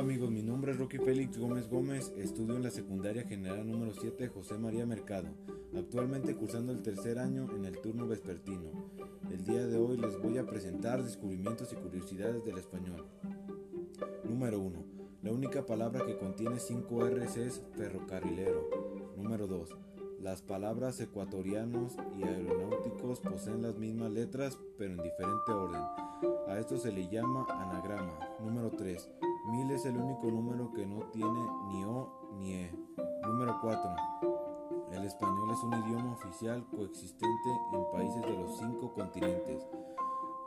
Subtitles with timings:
[0.00, 3.92] Hola amigos, mi nombre es Rocky Félix Gómez Gómez, estudio en la secundaria general número
[3.92, 5.28] 7 José María Mercado,
[5.76, 8.70] actualmente cursando el tercer año en el turno vespertino.
[9.30, 13.04] El día de hoy les voy a presentar descubrimientos y curiosidades del español.
[14.24, 14.84] Número 1.
[15.22, 18.70] La única palabra que contiene 5 R's es ferrocarrilero.
[19.18, 19.76] Número 2.
[20.22, 25.82] Las palabras ecuatorianos y aeronáuticos poseen las mismas letras pero en diferente orden.
[26.48, 28.18] A esto se le llama anagrama.
[28.40, 29.10] Número 3.
[29.46, 32.74] Mil es el único número que no tiene ni O ni E.
[33.22, 33.96] Número 4.
[34.92, 39.66] El español es un idioma oficial coexistente en países de los cinco continentes.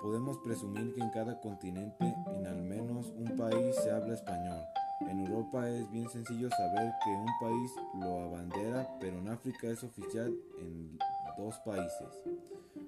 [0.02, 4.62] Podemos presumir que en cada continente, en al menos un país, se habla español.
[5.02, 9.84] En Europa es bien sencillo saber que un país lo abandera, pero en África es
[9.84, 10.98] oficial en
[11.38, 12.22] dos países,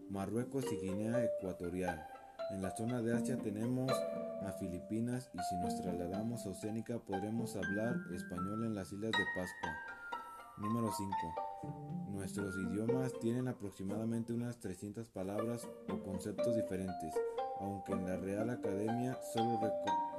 [0.09, 2.14] Marruecos y Guinea Ecuatorial.
[2.51, 7.55] En la zona de Asia tenemos a Filipinas y si nos trasladamos a Oceánica podremos
[7.55, 9.75] hablar español en las Islas de Pascua.
[10.57, 12.11] Número 5.
[12.11, 17.15] Nuestros idiomas tienen aproximadamente unas 300 palabras o conceptos diferentes,
[17.59, 19.59] aunque en la Real Academia solo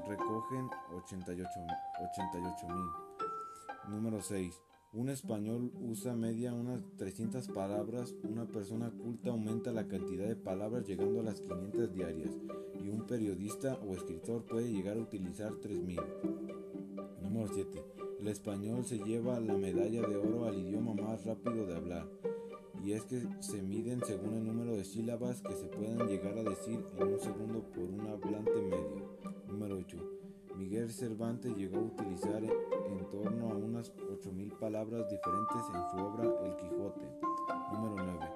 [0.09, 2.87] recogen 88 mil.
[3.89, 4.61] Número 6.
[4.97, 10.87] Un español usa media unas 300 palabras, una persona culta aumenta la cantidad de palabras
[10.89, 12.31] llegando a las 500 diarias
[12.83, 16.01] y un periodista o escritor puede llegar a utilizar 3000.
[17.21, 17.85] Número 7.
[18.21, 22.09] El español se lleva la medalla de oro al idioma más rápido de hablar
[22.83, 26.43] y es que se miden según el número de sílabas que se pueden llegar a
[26.43, 29.19] decir en un segundo por un hablante medio.
[29.47, 30.26] Número 8.
[30.57, 36.25] Miguel Cervantes llegó a utilizar en torno a unas 8.000 palabras diferentes en su obra
[36.45, 37.07] El Quijote.
[37.73, 38.31] Número 9.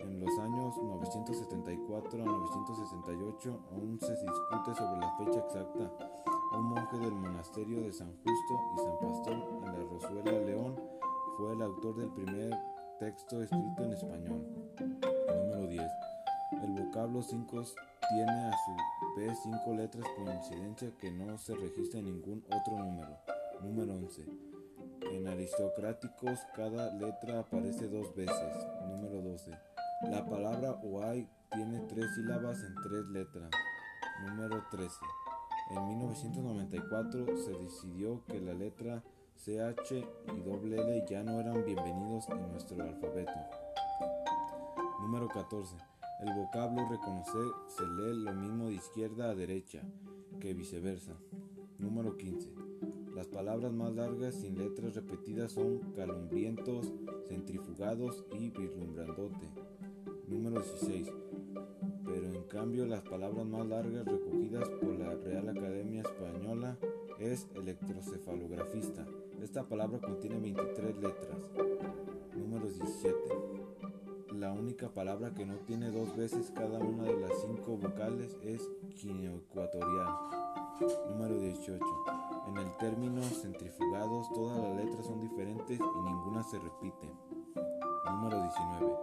[0.00, 5.92] En los años 974 a 968 aún se discute sobre la fecha exacta.
[6.52, 10.76] Un monje del monasterio de San Justo y San Pastor en la Rosuela León
[11.36, 12.58] fue el autor del primer
[12.98, 14.46] texto escrito en español.
[15.28, 16.09] Número 10.
[16.52, 17.62] El vocablo 5
[18.08, 23.16] tiene a su vez 5 letras coincidencia que no se registra en ningún otro número.
[23.62, 24.26] Número 11.
[25.12, 28.66] En aristocráticos cada letra aparece dos veces.
[28.88, 29.52] Número 12.
[30.10, 33.50] La palabra OAI tiene tres sílabas en tres letras.
[34.26, 34.94] Número 13.
[35.70, 39.04] En 1994 se decidió que la letra
[39.36, 43.32] CH y L ya no eran bienvenidos en nuestro alfabeto.
[45.00, 45.76] Número 14.
[46.22, 49.80] El vocablo reconocer se lee lo mismo de izquierda a derecha
[50.38, 51.16] que viceversa.
[51.78, 52.50] Número 15.
[53.14, 56.92] Las palabras más largas sin letras repetidas son calumbrientos,
[57.26, 59.48] centrifugados y vislumbrandote.
[60.28, 61.10] Número 16.
[62.04, 66.76] Pero en cambio las palabras más largas recogidas por la Real Academia Española
[67.18, 69.06] es electrocefalografista.
[69.40, 71.50] Esta palabra contiene 23 letras.
[72.36, 73.79] Número 17.
[74.32, 78.62] La única palabra que no tiene dos veces cada una de las cinco vocales es
[79.02, 80.08] ecuatorial.
[81.08, 81.84] Número 18.
[82.48, 87.10] En el término centrifugados todas las letras son diferentes y ninguna se repite.
[88.06, 88.96] Número 19.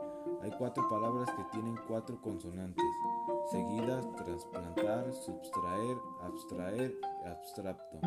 [0.43, 2.85] Hay cuatro palabras que tienen cuatro consonantes
[3.51, 6.95] seguidas, trasplantar, subtraer, abstraer,
[7.25, 7.99] abstracto.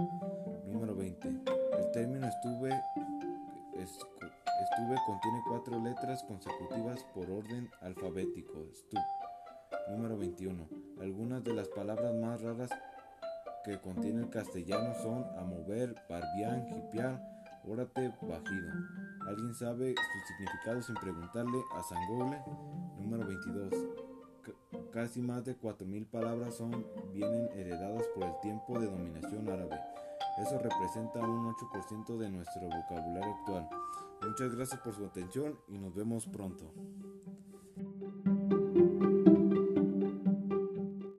[0.66, 1.28] Número 20.
[1.28, 2.70] El término estuve,
[4.91, 8.67] estuve contiene cuatro letras consecutivas por orden alfabético.
[9.89, 10.69] Número 21.
[11.01, 12.71] Algunas de las palabras más raras
[13.65, 17.23] que contiene el castellano son a mover, barbián, jipear,
[17.65, 18.73] órate, bajido.
[19.28, 21.99] ¿Alguien sabe su significado sin preguntarle a San
[22.99, 23.72] Número 22.
[24.93, 29.78] casi más de 4.000 palabras son, vienen heredadas por el tiempo de dominación árabe.
[30.39, 33.69] Eso representa un 8% de nuestro vocabulario actual.
[34.41, 36.73] Muchas gracias por su atención y nos vemos pronto.